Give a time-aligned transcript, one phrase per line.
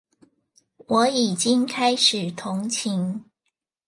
[0.87, 3.23] 我已經開始同情